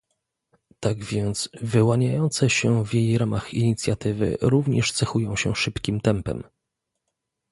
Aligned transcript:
Tak 0.79 1.03
więc 1.03 1.49
wyłaniające 1.61 2.49
się 2.49 2.85
w 2.85 2.93
jej 2.93 3.17
ramach 3.17 3.53
inicjatywy 3.53 4.37
również 4.41 4.91
cechują 4.91 5.35
się 5.35 5.55
szybkim 5.55 6.01
tempem 6.01 6.43